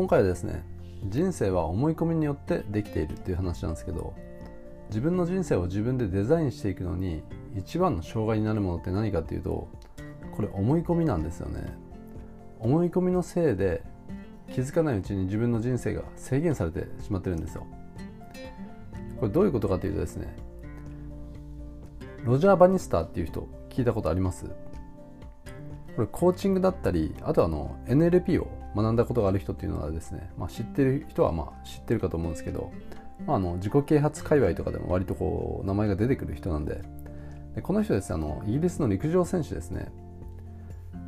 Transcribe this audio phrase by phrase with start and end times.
[0.00, 0.64] 今回はですね
[1.10, 4.14] 人生は思い込みによってできているっていう話なんですけど
[4.88, 7.22] 自分の人生を自分でデザインしていくのに
[7.54, 9.68] 一番の障害になるものって何かっていうと
[10.34, 11.76] これ思い込みなんですよね。
[12.60, 13.82] 思い込みのせいで
[14.50, 17.66] 気づかないうちに自分の人生が制限されてしまってるんですよ。
[19.20, 20.34] これどういうことかというとですね
[22.24, 24.46] ロジャー・バニスターっていう人聞いたことあります？
[25.94, 32.72] これコーチングだったりあとあの NLP を学んだことがある人っていうのはですね、まあ、知ってる人はまあ知ってるかと思うんですけど
[33.26, 36.82] まあ、あの自己啓発界隈とかでも割とこう名前が出てくる人なんで
[37.54, 39.90] でこの人ですあのイギリスの陸上選手ですね。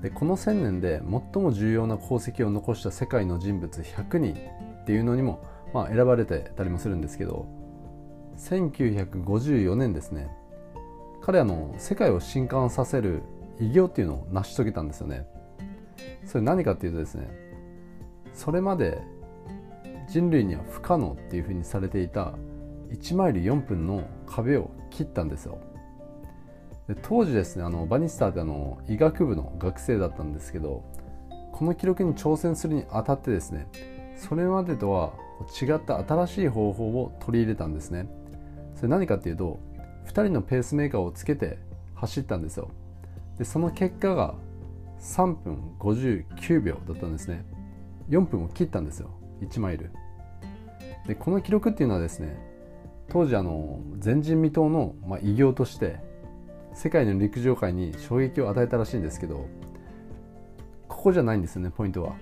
[0.03, 1.01] でこの1000年で
[1.33, 4.35] 最も重要な功績を残した世界の人物100人
[4.83, 7.47] っていうのにも、まあ、選ばれてたりもするんですけど
[8.37, 10.29] 1954年ですね
[11.23, 13.23] 彼はの世界を震撼させる
[13.61, 15.25] 偉業っていうのを成し遂げたんですよね。
[16.27, 17.42] それ何かっていうとですね
[18.35, 19.03] それまで
[20.09, 22.35] 人類には不可能っていうふうにされていた
[22.91, 25.59] 1マイル4分の壁を切ったんですよ。
[26.89, 30.85] で当時ですねあのバニスターってあの医学部の学生だったんですけど
[31.53, 33.69] この記録に挑戦するにあたってですね
[34.17, 35.13] それまでとは
[35.61, 38.09] 違った新しい方法を取り入れたんですね。
[38.75, 39.61] それ何かっていうと
[40.07, 41.59] 2人のペースメーカーをつけて
[41.95, 42.71] 走ったんですよ。
[43.39, 44.35] でその結果が
[45.01, 47.45] 3分59秒だったんですね。
[48.09, 49.11] 4分を切ったんですよ。
[49.41, 49.91] 1マイル。
[51.07, 52.37] でこの記録っていうのはですね
[53.09, 55.99] 当時あの前人未到の、まあ、偉業として
[56.75, 59.49] 世界の陸上界に衝撃を与えたらしいんですけど
[60.89, 62.15] ここじゃないんですよねポイントは。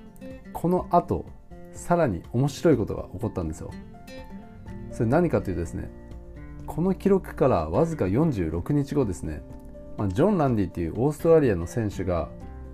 [0.52, 1.26] この後
[1.72, 3.70] さらに面白いことが起こったんですよ。
[4.90, 5.90] それ何かというとですね
[6.66, 9.42] この記録からわずか46日後ですね、
[9.96, 12.28] まあ、ジョン・ランディっていうオーストラリアの選手が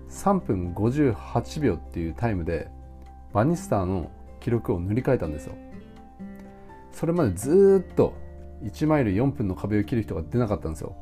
[0.09, 2.69] 3分58秒っていうタイムで
[3.37, 5.53] バニスターの記録を塗り替えたんですよ。
[6.91, 8.15] それまでずっと
[8.63, 10.95] 1マイル4分の壁を切る人が出なかったんですよ。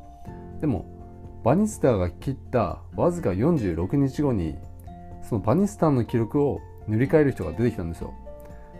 [0.60, 0.84] でも
[1.42, 4.58] バニスターが切ったわずか46日後に
[5.22, 8.12] そのバニスターの記録を塗り替える人が出てきたんですよ。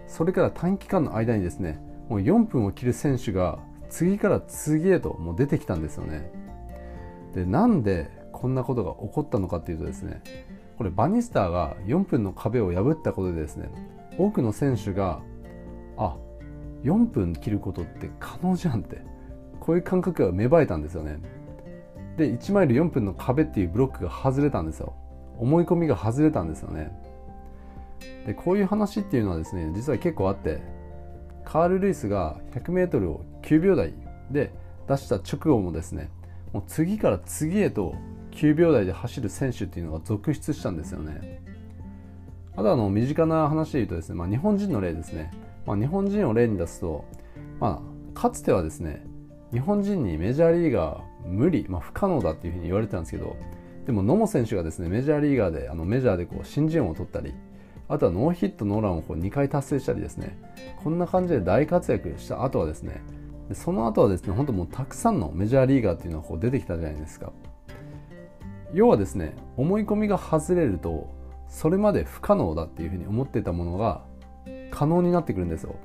[0.06, 1.80] それから短期間の間にですね
[2.10, 6.30] もう4分を切る選手が次から次へともう出てきたんですよね。
[7.34, 10.20] でなんでこんなことが起こったのかっていうとですね
[10.76, 13.70] これバニスターが4分の壁を破ったことでですね
[14.19, 15.20] 多くの選手が
[15.97, 16.16] あ
[16.84, 19.03] 4分切ることって可能じゃんって
[19.60, 21.19] こういう感覚が芽生えたんですよね。
[22.16, 24.94] で1マイル4分の壁っていうブロックが外れたんですよ。
[25.38, 26.91] 思い込みが外れたんですよね。
[28.26, 30.60] でこういう話っていうのはですね実は結構あって
[31.44, 33.94] カール・ルイスが 100m を9秒台
[34.31, 34.53] で
[34.88, 36.10] 出した直後もですね
[36.53, 37.94] もう次から次へと
[38.36, 41.42] 9秒台で走る選手っていうのが続出したんですよね。
[42.54, 45.30] あとあの身近な話で言うとですね、まあ、日本人の例ですね。
[45.66, 47.04] まあ、日本人を例に出すと、
[47.58, 49.04] まあ、かつてはですね
[49.52, 53.36] 日本人にメジャーリーガー無理、まあ、不可能だっていうふうに言われてたんですけど
[53.84, 57.34] でも野茂選手がですねメジャーリーガーであのメジャーでこう新人王を取ったり
[57.88, 60.38] あとはノーヒットノーランをこう2回達成したりですね
[60.82, 63.03] こんな感じで大活躍した後はですね
[63.48, 67.32] でその後はですね本当もうたくさんのメジャーリーガーっていうのがこう出てきたじゃないですか。
[68.72, 71.15] 要はですね思い込みが外れると
[71.49, 74.03] それまで不可能だっていうふうに思ってたものが
[74.71, 75.77] 可能になってくるんですよ。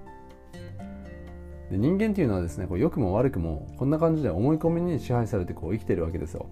[1.69, 6.47] で人間っていうのはですねこう良くも悪くもこんな感じで思い込みに支配されてこう生きてるわけですよ。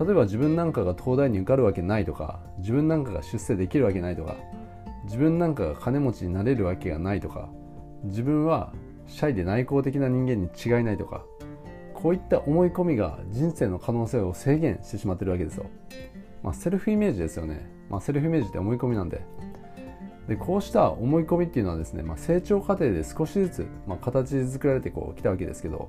[0.00, 4.36] 例えば自分なんかが東大に受かるわけないとか自分なんかが出世できるわけないとか
[5.04, 7.48] 自分なんかが金持ちになれるわけがないとか
[8.04, 8.72] 自分は
[9.06, 11.24] シャイで内向的な人間に違いないとか
[12.00, 15.66] こういった思い込みが人生の可能性を制限してしまってるわけですよ、
[16.44, 19.20] まあ、セルフイメージですよね、まあ、セルフイメージって思い込みなんで。
[20.28, 25.88] でこうした思い込みっていうのはですね、まあ、成長過程で少しずつ、まあ、形作られてこう来たわけですけど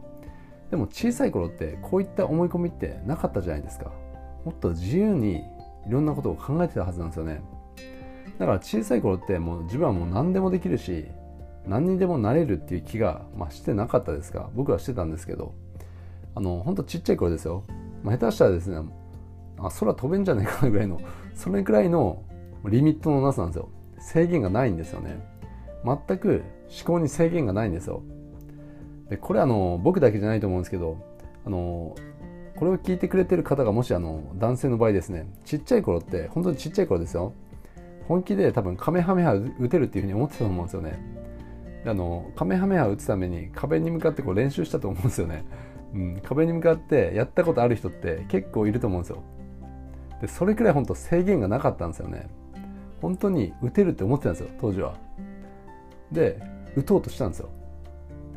[0.72, 3.91] でも小さい頃ってこういった思い込みってなかったじゃないですか。
[4.46, 5.44] もっと自由に
[5.88, 7.41] いろんなことを考えてたはずなんですよね。
[8.40, 11.06] だから小さい頃ってもう自分はもう何でもできるし
[11.67, 14.50] 何にでもなれるっていう気が、まあ、してなかったですか。
[14.56, 15.53] 僕はしてたんですけど。
[16.35, 17.64] あの本当ちっちゃい頃ですよ、
[18.03, 18.78] まあ、下手したらですね
[19.58, 21.02] あ空飛べんじゃないかなぐらいの
[21.34, 22.23] それくらいの
[22.66, 23.70] リミットのなさなんですよ。
[23.99, 25.20] 制限がないんですよね。
[25.84, 28.03] 全く思考に制限がないんですよ。
[29.09, 30.97] でこれあの僕だけじゃないと思うんですけど
[31.46, 31.96] あの
[32.55, 37.34] これを聞いてくれてる方がもしあの男性の場合ですねちっちゃい頃って本当にちっちゃい頃ですよ。
[38.08, 40.99] 本気で多分カメハメハ打てるっていうふうに思ってたと思うんですよね。
[41.85, 45.46] あのカメハメハ打つために壁に向かってこう練習したと思うんですよね、
[45.94, 49.24] うん、壁に向かってやったことある人って結構いると思うんですよ。
[50.22, 52.28] でそれくらい本当制限がなかったんですよね。
[53.02, 54.96] 本当に打てるって思ってたんですよ当時は。
[56.12, 56.41] で
[56.76, 57.50] 打とうとしたんですよ。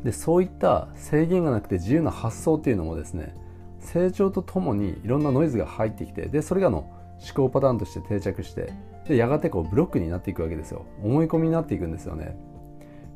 [0.03, 3.35] でそういった制限がなくて自由な発想っていうのもですね
[3.79, 8.73] 成長とともにいろんなノイズが入ってきてでそれがの思考パターンとして定着して
[9.07, 10.85] でやがてこうブロックになっていくわけですよ。
[11.03, 12.37] 思い込みになっていくんですよね、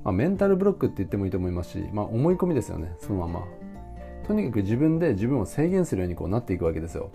[0.04, 3.46] まあ、メンタルブロックって言ってもいいと思いますし、まあ、思い込みですよねそのまま。
[4.28, 7.12] とにかく自分で自分を制限するようにこうなっていくわけですよ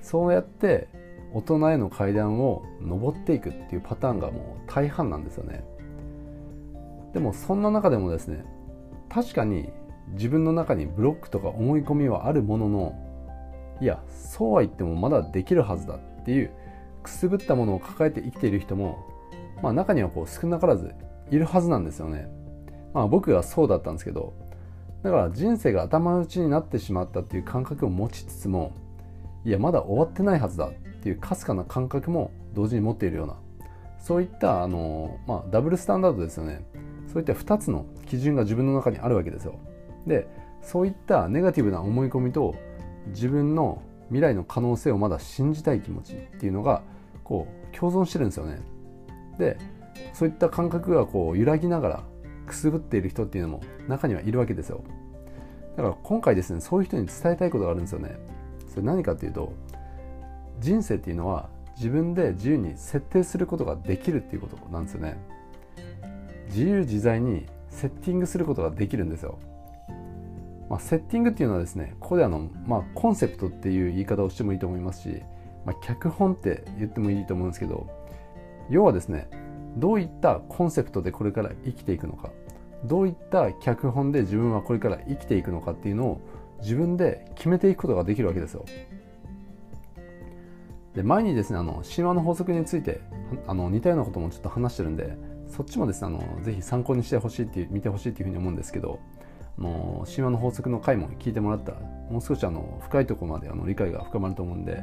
[0.00, 0.88] そうやって
[1.34, 5.64] 大人への階段を上っていくっていうパターンがもう大半なんですよね
[7.12, 8.44] でもそんな中でもですね
[9.08, 9.70] 確かに
[10.12, 12.94] 自分の中にブロックとか思い込みはあるものの
[13.80, 16.50] いやそうは言ってもまだできるはずだっていう
[17.02, 18.98] くすぶったものを抱えて生きている人も、
[19.62, 20.94] まあ、中にはこう少なからず
[21.30, 22.28] いるはずなんですよね。
[22.94, 24.34] まあ、僕はそうだったんですけど
[25.02, 28.74] だから人生が頭打ちになってしまったっていう感覚を持ちつつも
[29.44, 30.72] いやまだ終わってないはずだっ
[31.02, 33.36] ていうかすかな感覚も同時に持っているような
[33.98, 36.64] そういったあの、まあ、ダブルスタンダードですよね。
[37.12, 39.54] そういった2つの基準が自分の中にあるわけですよ。
[40.06, 40.28] で
[40.62, 42.54] そういったネガティブな思い込みと
[43.08, 46.82] 自分の未来の可能性をまだ信じたい気持ちっていうのが
[47.24, 48.60] こう共存してるんですよね。
[49.38, 49.58] で
[50.12, 52.02] そういった感覚がこう揺らぎながら
[52.48, 54.82] くすぶっている人っていうのも中にはいるわけですよ。
[55.76, 58.16] だから今回ですねそういう人に伝えたいことがあるんですよね。
[58.68, 59.52] それ何かっていうと
[60.60, 65.16] 人生っていうのは自分で自由に設定することができるっていうことなんですよね。
[66.48, 69.38] 自由自在にセッティングすることができるんですよ。
[70.68, 75.22] まあ、セッティングっていうのはですねここであの、まあ、コンセプトっていう言い方をしてもいいと思いますし、
[75.64, 77.86] まあ、脚本って言ってもいいと思うんですけど
[78.68, 79.28] 要はですね
[79.76, 82.30] どういったコンセプトでこれから生きていくのか
[82.84, 86.20] どういった脚本で自分はこれから生きていくのかっていうのを
[86.60, 88.64] 自分で決めていくことができるわけですよ。
[90.94, 93.00] で前にですねあの神話の法則について
[93.46, 95.16] あの似たようなこともちょっと話してるんで
[95.46, 98.98] そっちもですねあのぜひ参考にしてほしいっていう見てほしいっていうふうに思うんですけど
[99.58, 101.80] の神話の法則の回も聞いてもらったら
[102.10, 104.82] もう少しあの深いところまであの理解が深まると思うんで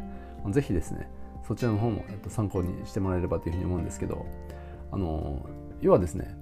[0.52, 1.10] ぜひですね
[1.48, 4.26] そちらの方も、えっと、参考にしてもらえればというふうに思うんですけど
[4.96, 5.46] あの
[5.82, 6.38] 要はですね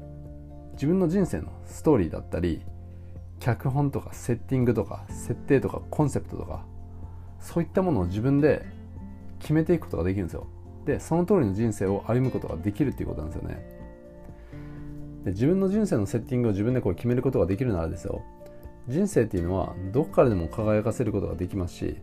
[0.73, 2.61] 自分の人生のストーリーだったり
[3.39, 6.63] 脚本とかセッティングとか設定とかコンセプトとか
[7.39, 8.63] そういったものを自分で
[9.39, 10.47] 決めていくことができるんですよ。
[10.85, 13.65] でその通りの人生を歩むことができるっていうことなんですよね。
[15.25, 18.21] で自分の人生のセッティングを自分でこう決めることができるならですよ。
[18.87, 21.97] 人生っていうのはどこからでも輝かせることができますし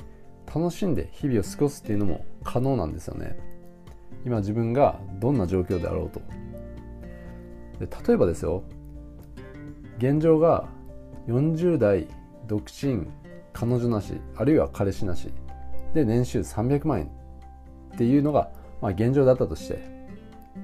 [0.52, 3.49] 楽しんで日々を過ごすっていうのも可能なんですよね。
[4.24, 6.20] 今自分がどんな状況であろうと。
[7.78, 8.62] で例えばですよ。
[9.98, 10.68] 現状が
[11.28, 12.08] 40代
[12.46, 13.06] 独身
[13.52, 15.32] 彼女なしあるいは彼氏なし。
[15.94, 17.10] で年収300万円
[17.94, 18.50] っていうのが、
[18.80, 20.00] まあ、現状だったとして。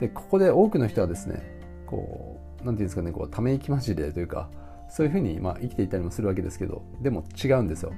[0.01, 1.43] でここで多くの人はですね
[1.87, 4.51] こう何て言うんですかねこうため息まじでというか
[4.89, 7.93] そういうふうにまあ生きていたりもするわけですけどでも違うんですよ。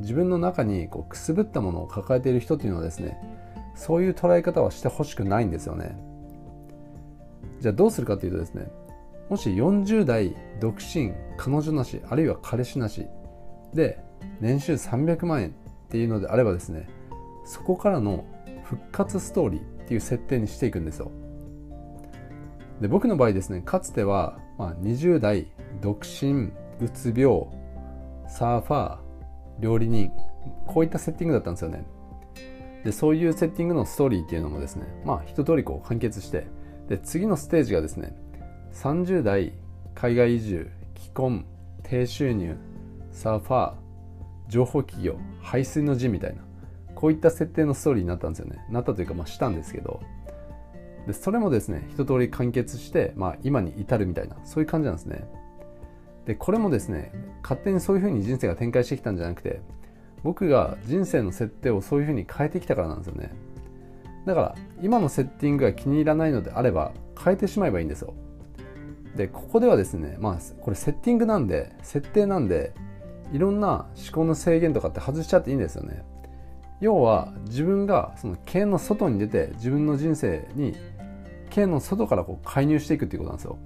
[0.00, 3.18] 自分の中にこうくすぶったものを抱えている人っていうのはですね
[3.74, 5.96] そういう捉え方はしてほしくないんですよね。
[7.60, 8.70] じゃあどうするかというとですね
[9.28, 13.06] もし40代独身彼女なしあるいは彼氏なし
[13.74, 14.00] で
[14.40, 15.52] 年収300万円っ
[15.88, 16.88] ていうのであればですね
[17.44, 18.24] そこからの
[18.64, 21.10] 復活ストーリーっていう設定にしていくんですよ。
[22.80, 25.48] で僕の場合ですねかつては、まあ、20代
[25.80, 27.46] 独身うつ病
[28.28, 28.98] サーファー
[29.60, 30.12] 料理人
[30.66, 31.84] こういったセッティングだったんですよね。
[32.84, 36.46] でそういうセッティングのストーリーっていうのもですねまあ一通りこう完結して
[36.88, 38.16] で次のステージがですね
[38.72, 39.52] 30代
[39.94, 41.44] 海外移住既婚
[41.82, 42.56] 低収入
[43.10, 43.74] サーファー
[44.48, 46.42] 情報企業排水の陣みたいな
[46.94, 48.58] こういった設定のストーリーになったんですよね。
[48.70, 50.00] なったというかまあしたんですけど
[51.06, 55.24] でそれもですね一通り完結して、まあ、今に至るみたいなそういう感じなんですね。
[56.26, 59.62] でこれもですね勝手にそういう風に人生が展開してきたんじゃなくて
[60.22, 63.32] 僕が人生の設定をそういう風に変えてきたからなんですよね。
[64.26, 68.14] だから今のセッティングが気に入らないのであれば変えてしまえばいいんですよ。
[69.16, 72.74] でここではですねまあこれセッティングなんで設定なんで
[73.32, 76.04] いろんな思考の制限とかって外しちゃっていいんですよね。
[76.80, 80.76] 要は自分がその剣の外に出て自分の人生に
[81.50, 83.58] 剣の外からこう介入していくっていうことなんですよ。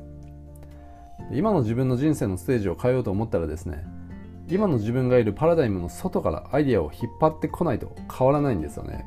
[1.32, 3.84] 今の自分の人生のステージを変えようと思ったらですね
[4.52, 9.06] 今の自分がいるパラダイムの外からアイデアを引っ張ってこないと変わらないんですよね。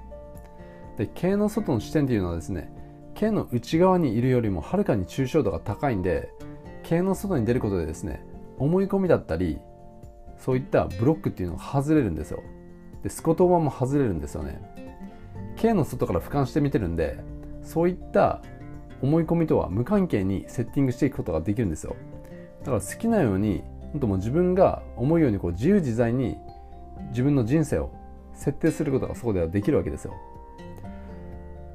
[0.98, 2.74] で経の外の視点っていうのはですね
[3.14, 6.32] 経の内側にいるよりもはるかに抽象度が高いんで
[6.82, 8.26] 経の外に出ることでですね
[8.58, 9.60] 思い込みだったり
[10.40, 12.42] そういったブロックっていうのが外れるんですよ。
[13.04, 14.60] でスコトーマも外れるんですよね。
[15.58, 17.20] K の外から俯瞰して見てるんで
[17.62, 18.42] そういった
[19.04, 21.96] 思い込みとは無関係にセッティングしていくことができるんですよ。
[22.62, 23.64] だから好きなように
[23.96, 26.38] 本当も自分が思うようにこう自由自在に
[27.12, 27.94] 自分の人生を
[28.34, 30.14] 設定することがそこではできるわけですよ。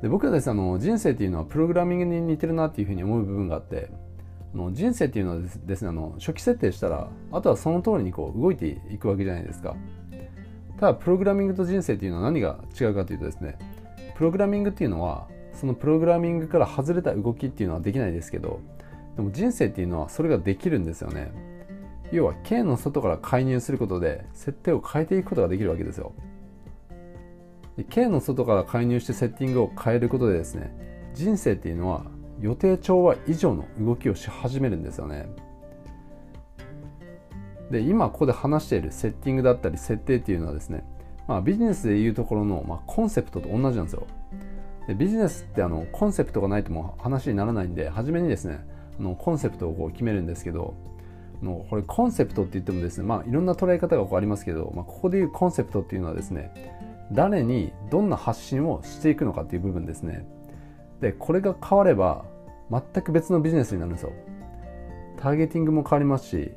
[0.02, 3.88] で僕はですねあの人生っていうのはプログラミングに似てるなっていうふうに思う部分があって
[4.52, 9.74] あの人生っていうのはですねあの初期設定したらあとはその通りにこう動いていくわけじゃないですか。
[10.78, 13.56] ただプログラミングと人生っていうのは何が違うかというとですね
[14.14, 18.60] プログラミングっていうのはそのプログラミングから外れた動きっていうのはできないですけど
[19.16, 21.32] でも人生っていうのはそれができるんですよね。
[22.12, 26.12] 要は K の外から介入することで設定を変えていくことができるわけですよ。
[27.76, 32.04] で K の外から介入してセッティングを変えることでですね人生っていうのは
[32.40, 35.28] 予定調和以上の動きをし始めるんですよね。
[37.70, 40.84] で今ここで話しているセッティングだったり設定っていうのはですね、
[41.28, 44.06] まあ、ビジネスでいうところの、まあ、コンセプトと同じなんですよ。
[44.88, 48.66] でビジネスってあのコンセプトがないとも話にならないんで初めにですね
[48.98, 50.74] あのコンセプトをこう決めるんですけど
[51.42, 56.52] のこれコンセプトって言ってもですね、まあ、いろんな捉え方がこうありますけど、まあ、ここでいうコンセプトっていうのはですね
[57.12, 60.24] 誰にどんな発信をしていくのかっていう部分ですね。
[61.00, 62.24] でこれが変われば
[62.70, 64.12] 全く別のビジネスになるんですよ。
[65.16, 66.52] ターゲティングも変わりますし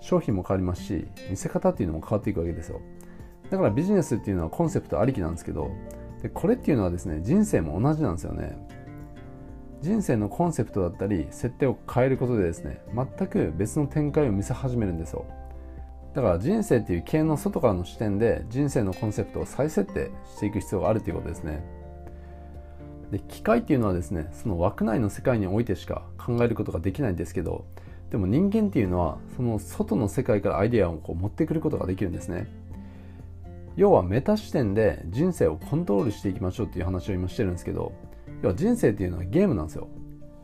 [0.00, 2.80] 商品も変わりますし見せ方っていうのも変わっていくわけですよ。
[3.50, 5.70] だからビジネスっていうのはコンセプトありきなんですけど
[6.22, 8.56] でこれっていうのはですね人生も同じなんですよね。
[9.80, 15.24] 人生のコンセプトだったり設定を変えることでですね全く別の展開を見せ始めるんですよ。
[16.14, 21.62] だから人生っていう経営の外からの視点で人生のコンセプトを再設定していく必要があるということですね。
[23.12, 27.64] で機械っていうのはですねその枠内の世界においてしか考えることができないんですけど
[28.10, 32.46] でも人間っていうのはその外の世界からアイデアをこう持ってくることができるんですね。
[33.76, 37.92] 要はメタ視点で人生をコントロールしていきましょうっていう話を今してるんですけど
[38.42, 39.88] 要は人生っていうのはゲームなんですよ。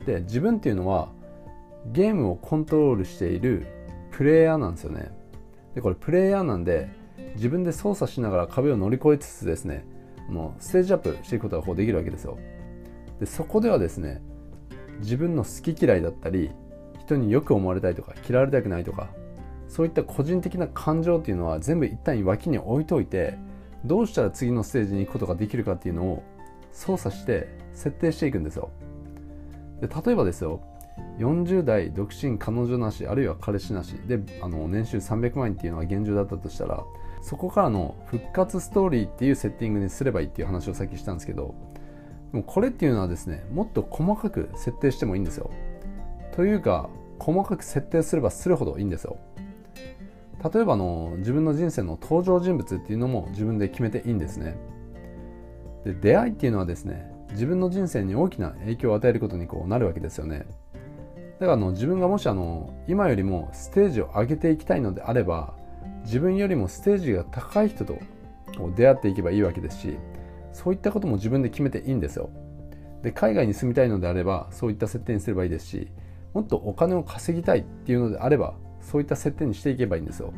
[0.07, 1.09] で自分っていうのは
[1.93, 3.67] ゲームをコントロールしている
[4.11, 5.11] プレイヤーなんですよね。
[5.75, 6.89] でこれプレイヤーなんで
[7.37, 9.85] 自分で操作しながら壁を乗り越えつつですね
[10.29, 12.39] もうステージアップしていくことができるわけですよ。
[13.21, 14.23] でそこではですね
[15.01, 16.51] 自分の好き嫌いだったり
[17.01, 19.09] 人によく思われたいとか嫌われたくないとか
[19.69, 23.37] そういった個人的な感情っていうのは全部一旦脇に置いといて
[23.85, 26.23] どうしたら次のステージに行くことができるかっていうのを
[26.75, 28.71] 操作して設定していくんですよ。
[29.81, 30.61] で例えばですよ。
[31.19, 33.95] 40代独身彼女なしあるいは彼氏なし。
[34.07, 36.85] であの年収300万円っていうのが現状だったとしたら
[37.23, 41.55] そこからの復活ストーリーっていうセッティングにすればいいっていう話をさっきしたんですけど
[42.33, 45.51] もこれっていうのはですねもっと細かく設定してもいいんですよ。
[46.33, 49.17] というか細かく設定すればするほどいいんですよ。
[50.53, 54.57] 例えばの自分の人生の登場人物っていうのも自分で決めていいんですね。
[55.85, 60.47] で出会いっていうのはですね自分の人生に大きな影響を与えることにこうなるわけですよね。
[61.39, 65.55] だからあの自分がもしあの今よりもステージを上げていきたいのであれば
[66.05, 67.99] 自分よりもステージが高い人と
[68.57, 69.97] こう出会っていけばいいわけですし
[70.53, 72.31] そういったことも自分で決めていいんですよ。
[73.03, 75.89] で海外に住みたいのであればそういった設定にすればいいですし
[76.33, 80.33] もっとお金を稼ぎたいっていうのであればそういった設定にしていけばいいんですよ。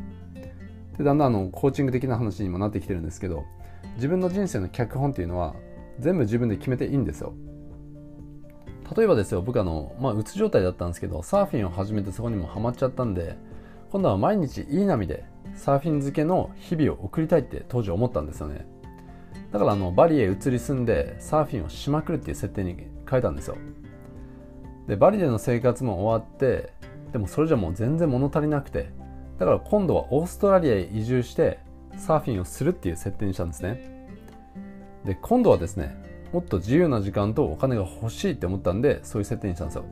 [0.97, 3.45] でだんだんあのコーチング的な話にもなってきてるんですけど
[3.97, 5.55] 自分の人生の脚本っていうのは
[5.99, 7.33] 全部自分で決めていいんですよ。
[8.95, 13.35] 例えばですよ僕あの、まあ、うつ状態だったんですけどサーフィンを始めてそこにもハマっちゃったんで
[13.91, 15.25] 今度は毎日いい波で
[15.55, 18.65] サーフィン漬けの日々を送りたいって当時思ったんですよね。
[19.51, 22.75] だからあのバリへ移り住んでサーフィンをしまくるっていう設定に
[23.09, 23.57] 変えたんですよ。
[24.87, 26.73] でバリでの生活も終わって
[27.11, 28.91] でもそれじゃもう全然物足りなくて
[29.37, 31.59] だから今度はオーストラリアへ移住して
[31.97, 34.07] サーフィンをするっていう設定にしたんですね。
[35.05, 35.95] で今度はですね
[36.33, 39.85] もっと自由な時間とお金が欲しいって思ったんでそういう設定にしたんですよ。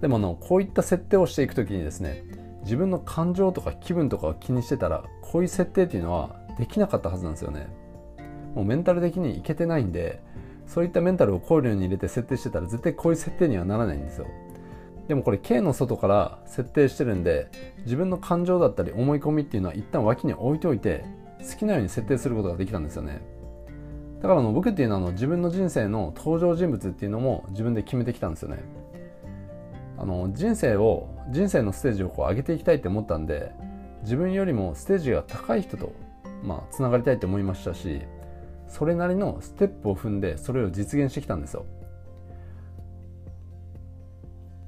[0.00, 2.24] でもあのこういった設定をしていく時にですね
[2.62, 7.68] 自分の感情とか気分とかを気にしてたらこういう設定っていうのはできなかったはずなんですよね。
[8.54, 10.22] もうメンタル的にいけてないんで
[10.66, 14.26] そういったメンタルを考慮に入れて設定してたら絶対こういう設定にはならないんですよ。
[15.08, 17.48] でもこれ K の外から設定してるんで
[17.84, 21.04] 自分の感情だったり思い込みっていうのは一旦脇に置いておいて
[21.40, 23.22] 好きなように設定することができたんですよね。
[24.20, 28.58] だからの僕っていうのはあの自分の人生の登場人物っていうのも自分で決めてきたんですよね。
[29.96, 33.52] あの人生を人生のステージをこう上げていきたいって思ったんで
[34.02, 35.92] 自分よりもステージが高い人と
[36.42, 38.02] まあつながりたいと思いましたし
[38.68, 41.64] それなりのステップを踏んでそれを実現してきたんですよ。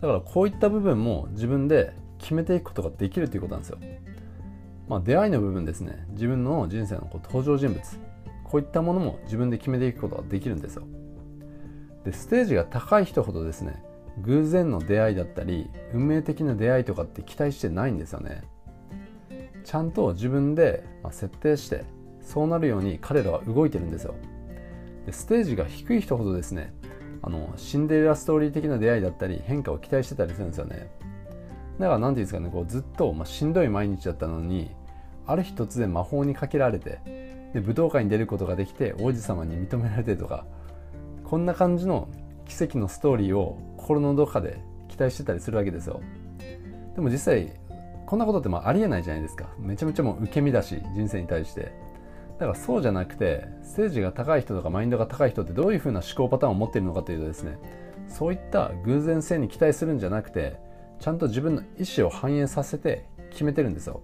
[0.00, 3.78] だからこういった部分も自分で決めていくことができるということなんですよ。
[4.88, 6.07] まあ出会いの部分ですね。
[6.11, 7.80] 自分の人生のこう登場人物。
[8.45, 10.83] こういったものも自分で決めていくことができるんですよ。
[12.04, 13.83] でステージが高い人ほどですね
[14.23, 18.42] 偶然の出会いだったり運命的な出会いとかって期待してないんですよね。
[19.64, 21.85] ちゃんと自分で設定して
[22.21, 24.14] そうなるように彼らは動いてるんですよ。
[25.07, 26.73] でステージが低い人ほどですね
[27.23, 30.91] あのシンデレラストーリー的な出会いだったり変化を期待してたりするんですよね。
[31.79, 34.71] だから何て言うんですかねこうずっと、まあ、しんどい毎日だったのに
[35.27, 36.99] ある日突然魔法にかけられて
[37.55, 40.45] で武道館に出ることができて王子様に認められてとか
[41.25, 42.09] こんな感じの
[42.47, 46.00] 奇跡のストーリーを心のどこかで期待してたりするわけですよ。
[46.95, 47.53] でも実際
[48.07, 49.47] こんなことってまあありえないじゃないですか。
[49.59, 51.90] めちゃめちゃもう受け身だし人生に対して。
[52.41, 57.59] だからそうじゃなくてステージが高い人とかマインドが高い人ってどういうふうな思考パターンを持っているのかというとですね
[58.09, 60.57] そういった偶然性に期待するんじゃなくて
[61.01, 64.03] ちゃんと自分の意思を反映させて決めてるんですよ。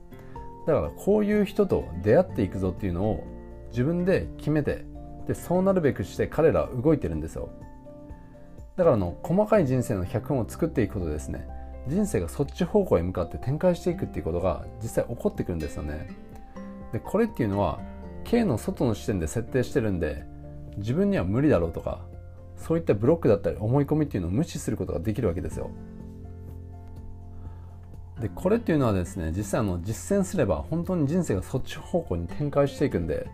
[0.66, 3.24] だからこういう人と出会っていくぞっていうのを
[3.70, 4.84] 自分で決めて
[5.26, 7.48] でそうなるべくして彼らは動いてるんですよ。
[8.76, 11.48] だからの細かい人生の脚本を作っていくことですね。
[11.88, 16.08] 人生がそっち方向へ向かって展開していくっていうことが実際起こってくるんですよね。
[16.92, 17.78] でこれっていうのは
[18.26, 20.24] K の外の視点で設定してるんで
[20.78, 22.00] 自分には無理だろうとか
[22.56, 25.70] そういったブロックだったり思い込みっていうのを無視することができるわけですよ。
[28.20, 33.28] でこれっていうのはですね実際あの実践すれば本当に人生がそっち方向に展開していくんで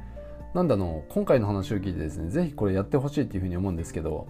[0.55, 4.27] なんだの今回の話を聞いてですね是非これやってほしいっていうふうに思うんですけど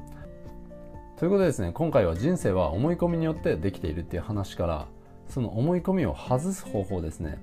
[1.17, 4.87] ということでですね今回は人生は思い込みによってできているっていう話から
[5.27, 7.39] その思い込みを外す方法ですね。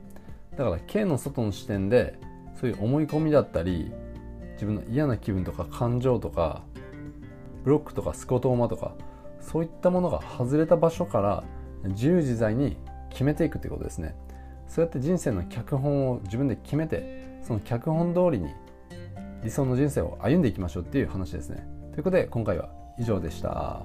[0.55, 2.19] だから K の外の視点で
[2.59, 3.91] そういう思い込みだったり
[4.53, 6.63] 自分の嫌な気分とか感情とか
[7.63, 8.95] ブロックとかスコトーマとか
[9.39, 11.43] そういったものが外れた場所から
[11.85, 12.77] 自由自在に
[13.09, 14.15] 決めていくということですね
[14.67, 18.49] そうやって人生の脚本を自分で決めてその脚本通りに
[19.43, 23.83] 理想の人生を歩んでいきましょうっていう話ですねということで今回は以上でした。